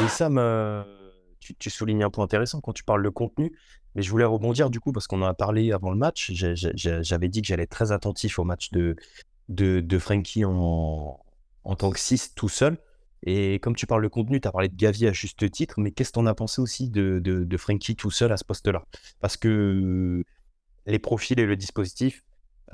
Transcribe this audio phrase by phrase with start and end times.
[0.00, 0.28] Et ça
[1.58, 3.52] tu soulignes un point intéressant quand tu parles de contenu,
[3.94, 6.32] mais je voulais rebondir du coup parce qu'on en a parlé avant le match.
[6.32, 8.96] J'avais dit que j'allais être très attentif au match de
[9.48, 11.20] de Frenkie en
[11.64, 12.78] en tant que 6 tout seul
[13.26, 15.92] et comme tu parles de contenu, tu as parlé de Gavi à juste titre, mais
[15.92, 18.84] qu'est-ce que tu en as pensé aussi de de Frenkie tout seul à ce poste-là?
[19.20, 20.22] Parce que
[20.86, 22.22] les profils et le dispositif,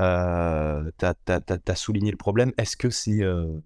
[0.01, 2.53] heu, tu as souligné le problème.
[2.59, 3.63] Est-ce que c'est, heu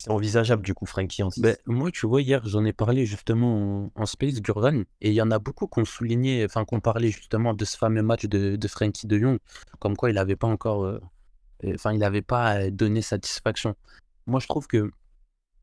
[0.00, 1.42] c'est envisageable du coup, Frankie en 6.
[1.42, 5.12] Ben, moi, tu vois, hier, j'en ai parlé justement en, en Space, Gurvan, et il
[5.12, 8.02] y en a beaucoup qui ont souligné, enfin, qui ont parlé justement de ce fameux
[8.02, 9.38] match de, de Frankie de Jong,
[9.78, 10.98] comme quoi il n'avait pas encore, euh,
[11.64, 13.76] euh, enfin, il n'avait pas euh, donné satisfaction.
[14.26, 14.90] Moi, je trouve que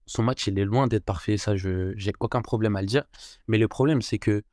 [0.05, 3.05] son match, il est loin d'être parfait, ça, je j'ai aucun problème à le dire.
[3.47, 4.43] Mais le problème, c'est que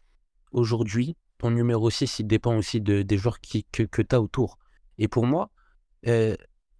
[0.50, 4.22] aujourd'hui, ton numéro 6, il dépend aussi de, des joueurs qui, que, que tu as
[4.22, 4.58] autour.
[4.96, 5.50] Et pour moi,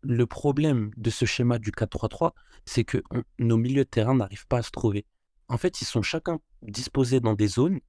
[0.04, 2.32] le problème de ce schéma du 4-3-3,
[2.66, 3.02] c'est que
[3.38, 5.06] nos milieux de terrain n'arrivent pas à se trouver.
[5.48, 7.80] En fait, ils sont chacun disposés dans des zones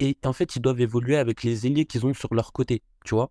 [0.00, 3.14] et en fait, ils doivent évoluer avec les ailiers qu'ils ont sur leur côté, tu
[3.14, 3.30] vois?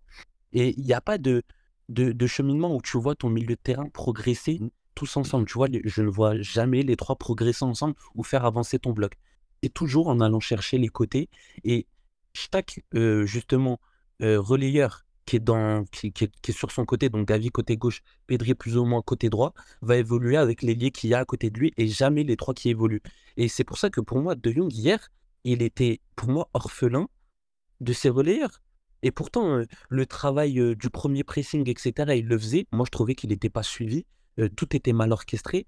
[0.52, 1.42] Et il n'y a pas de,
[1.88, 4.70] de, cheminement où tu vois ton milieu de terrain progresser mmh.
[4.94, 5.46] tous ensemble.
[5.46, 9.14] Tu vois, je ne vois jamais les trois progresser ensemble ou faire avancer ton bloc.
[9.62, 11.28] Et toujours en allant chercher les côtés.
[11.64, 11.86] Et
[12.32, 13.80] chaque, euh, justement,
[14.22, 18.02] euh, relayeur qui est, dans, qui, qui, est, sur son côté, donc Gavi côté gauche,
[18.26, 21.50] Pedri plus ou moins côté droit, va évoluer avec l'ailier qu'il y a à côté
[21.50, 23.02] de lui et jamais les trois qui évoluent.
[23.36, 25.10] Et c'est pour ça que pour moi, De Jong, hier,
[25.44, 27.08] il était pour moi orphelin
[27.80, 28.60] de ses relayeurs.
[29.02, 32.66] Et pourtant, euh, le travail euh, du premier pressing, etc., il le faisait.
[32.72, 34.06] Moi, je trouvais qu'il n'était pas suivi.
[34.40, 35.66] Euh, tout était mal orchestré.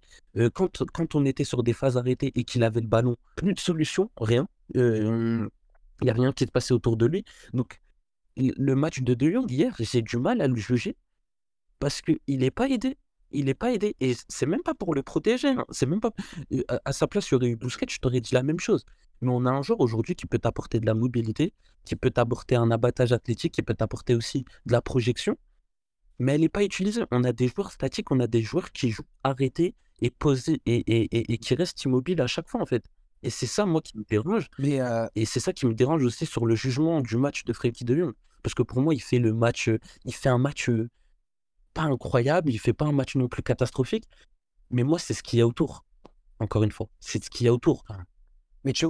[0.55, 3.61] quand, quand on était sur des phases arrêtées et qu'il avait le ballon, plus de
[3.61, 4.49] solution, rien.
[4.75, 5.49] Il
[6.03, 7.25] n'y a rien qui se passait autour de lui.
[7.53, 7.81] Donc,
[8.37, 10.97] le match de De Jong hier, j'ai du mal à le juger
[11.79, 12.97] parce qu'il n'est pas aidé.
[13.33, 13.97] Il n'est pas aidé.
[14.01, 15.48] Et c'est même pas pour le protéger.
[15.48, 15.65] Hein.
[15.70, 16.12] C'est même pas.
[16.84, 18.84] À, sa place, il y aurait eu Busquets, je t'aurais dit la même chose.
[19.20, 21.53] Mais on a un joueur aujourd'hui qui peut t'apporter de la mobilité,
[21.84, 25.37] qui peut t'apporter un abattage athlétique, qui peut t'apporter aussi de la projection.
[26.19, 27.03] Mais elle n'est pas utilisée.
[27.10, 30.77] On a des joueurs statiques, on a des joueurs qui jouent arrêtés et posés et,
[30.77, 32.84] et, et qui restent immobiles à chaque fois, en fait.
[33.22, 34.49] Et c'est ça, moi, qui me dérange.
[34.59, 34.78] Mais
[35.15, 37.97] Et c'est ça qui me dérange aussi sur le jugement du match de Frenkie de
[37.97, 38.15] Jong.
[38.47, 39.69] Parce que pour moi, il fait le match,
[40.05, 40.71] il fait un match
[41.75, 44.05] pas incroyable, il fait pas un match non plus catastrophique.
[44.71, 45.84] Mais moi, c'est ce qu'il y a autour.
[46.39, 47.83] Encore une fois, c'est ce qu'il y a autour.
[48.62, 48.87] Mais tu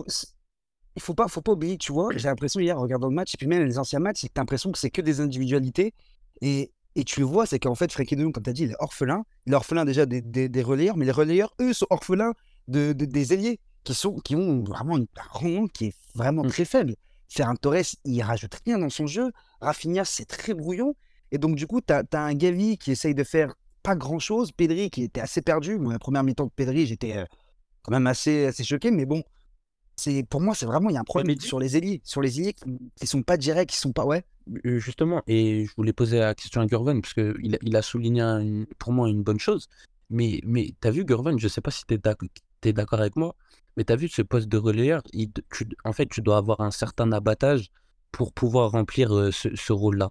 [0.95, 3.33] il faut pas, faut pas oublier, tu vois, j'ai l'impression hier, en regardant le match,
[3.33, 5.23] et puis même les anciens matchs, c'est que tu as l'impression que c'est que des
[5.23, 5.95] individualités.
[6.43, 8.65] Et, et tu le vois, c'est qu'en fait, Frenkie de Jong, comme tu as dit,
[8.65, 9.25] il est orphelin.
[9.47, 12.35] Il est orphelin déjà des, des, relayeurs, mais les relayeurs, eux, sont orphelins
[12.69, 16.49] de, des ailiers qui, sont, qui ont vraiment un rendement qui est vraiment mmh.
[16.49, 16.95] très faible.
[17.31, 19.33] Ferran Torres, il rajoute rien dans son jeu.
[19.61, 20.95] Rafinha, c'est très brouillon.
[21.33, 24.53] Et donc, du coup, tu as, un Gavi qui essaye de faire pas grand-chose.
[24.53, 25.79] Pedri qui était assez perdu.
[25.79, 27.25] Moi, la première mi-temps de Pedri, j'étais euh,
[27.83, 28.91] quand même assez, assez choqué.
[28.91, 29.23] Mais bon,
[29.97, 32.01] c'est pour moi, c'est vraiment, il y a un problème sur les ailiers.
[32.05, 34.05] Sur les ailiers qui, ne sont pas directs, qui sont pas.
[34.05, 34.25] Ouais.
[34.65, 38.67] Euh, justement, et je voulais poser la question à Gurvan, parce qu'il il a souligné
[38.79, 39.69] pour moi une bonne chose.
[40.11, 43.35] Mais, mais tu as vu, Gurvan, je sais pas si tu es d'accord avec moi,
[43.77, 45.03] mais tu as vu ce poste de relayeur,
[45.85, 47.71] en fait, tu dois avoir un certain abattage
[48.17, 50.11] pour pouvoir remplir ce, rôle-là.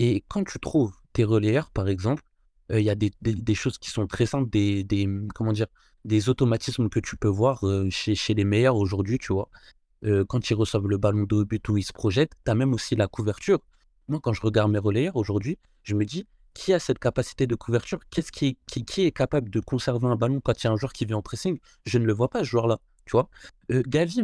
[0.00, 2.20] Et quand tu trouves tes relayeurs, par exemple,
[2.68, 5.68] il y a des, choses qui sont très simples, des, comment dire,
[6.04, 9.48] des automatismes que tu peux voir chez, les meilleurs aujourd'hui, tu vois.
[10.26, 12.96] quand ils reçoivent le ballon de but ou ils se projettent, tu as même aussi
[12.96, 13.60] la couverture.
[14.08, 17.54] Moi, quand je regarde mes relayeurs aujourd'hui, je me dis, qui a cette capacité de
[17.54, 18.00] couverture?
[18.10, 20.76] Qu'est-ce qui, qui, qui, est capable de conserver un ballon quand il y a un
[20.76, 21.60] joueur qui vient en pressing?
[21.86, 22.80] Je ne le vois pas, ce joueur-là.
[23.06, 23.28] Tu vois?
[23.70, 24.22] Gavi,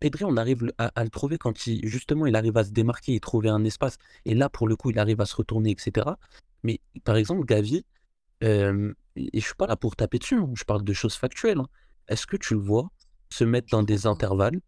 [0.00, 3.20] Pedri, on arrive à, le trouver quand il, justement il arrive à se démarquer et
[3.20, 3.98] trouver un espace.
[4.24, 6.10] Et là, pour le coup, il arrive à se retourner, etc.
[6.64, 7.84] Mais par exemple, Gavi,
[9.16, 11.58] et je suis pas là pour taper dessus, hein, je parle de choses factuelles.
[11.58, 11.68] Hein.
[12.08, 12.90] Est-ce que tu le vois
[13.30, 14.60] se mettre dans des intervalles,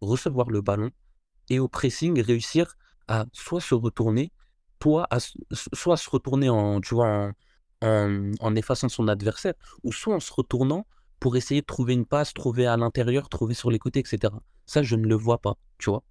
[0.00, 0.90] recevoir le ballon
[1.48, 2.76] et au pressing réussir
[3.08, 4.32] à soit se retourner,
[4.82, 5.18] soit à,
[5.52, 7.32] soit se retourner en, tu en,
[7.82, 10.86] en effaçant son adversaire, ou soit en se retournant
[11.20, 14.32] pour essayer de trouver une passe, trouver à l'intérieur, trouver sur les côtés, etc.
[14.66, 16.02] Ça, je ne le vois pas, tu vois.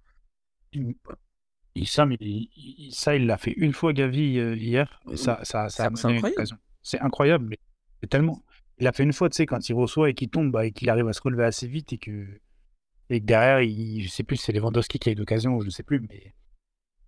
[1.84, 5.00] ça, mais il, ça, il l'a fait une fois, Gavi, euh, hier.
[5.16, 6.58] ça, ça, ça c'est incroyable.
[6.82, 8.42] C'est incroyable, mais tellement.
[8.78, 10.72] Il a fait une fois, tu sais, quand il reçoit et qu'il tombe, bah, et
[10.72, 12.26] qu'il arrive à se relever assez vite et que,
[13.10, 15.70] et que derrière, il, je sais plus, c'est Lewandowski qui a eu l'occasion, je ne
[15.70, 16.34] sais plus, mais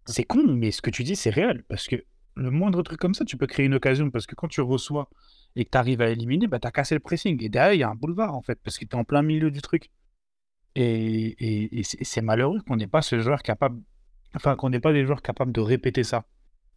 [0.05, 1.64] c'est con, mais ce que tu dis, c'est réel.
[1.69, 4.11] Parce que le moindre truc comme ça, tu peux créer une occasion.
[4.11, 5.08] Parce que quand tu reçois
[5.56, 7.43] et que tu arrives à éliminer, bah, tu as cassé le pressing.
[7.43, 9.50] Et derrière, il y a un boulevard, en fait, parce qu'il était en plein milieu
[9.50, 9.90] du truc.
[10.75, 13.82] Et, c'est malheureux qu'on n'ait pas ce joueur capable,
[14.34, 16.25] enfin, qu'on n'ait pas des joueurs capables de répéter ça.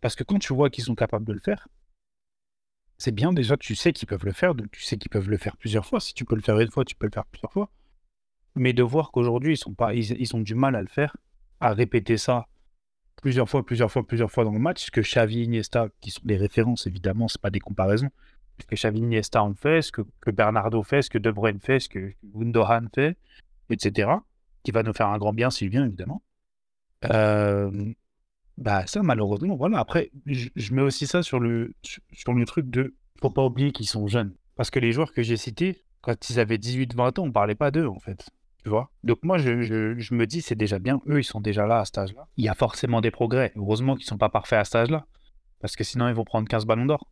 [0.01, 1.67] Parce que quand tu vois qu'ils sont capables de le faire,
[2.97, 5.37] c'est bien déjà, tu sais qu'ils peuvent le faire, donc tu sais qu'ils peuvent le
[5.37, 5.99] faire plusieurs fois.
[5.99, 7.69] Si tu peux le faire une fois, tu peux le faire plusieurs fois.
[8.55, 11.15] Mais de voir qu'aujourd'hui, ils, sont pas, ils ont du mal à le faire,
[11.59, 12.47] à répéter ça
[13.21, 16.21] plusieurs fois, plusieurs fois, plusieurs fois dans le match, ce que Xavi, Iniesta, qui sont
[16.23, 18.09] des références évidemment, c'est pas des comparaisons,
[18.59, 21.59] ce que Xavi, Iniesta ont fait, ce que, que Bernardo fait, ce que De Bruyne
[21.59, 23.17] fait, ce que Gundogan fait,
[23.69, 24.11] etc.,
[24.63, 26.21] qui va nous faire un grand bien s'il vient évidemment.
[27.05, 27.93] Euh,
[28.57, 29.79] bah ça malheureusement, voilà.
[29.79, 31.73] Après, je, mets aussi ça sur le,
[32.13, 34.33] sur le truc de, faut pas oublier qu'ils sont jeunes.
[34.55, 37.71] Parce que les joueurs que j'ai cités, quand ils avaient 18-20 ans, on parlait pas
[37.71, 38.29] d'eux en fait.
[38.65, 40.99] Tu vois Donc moi, je, je- je me dis, c'est déjà bien.
[41.07, 42.27] Eux, ils sont déjà là à cet âge-là.
[42.35, 43.53] Il y a forcément des progrès.
[43.55, 45.05] Heureusement qu'ils sont pas parfaits à cet âge-là.
[45.61, 47.07] Parce que sinon, ils vont prendre 15 ballons d'or.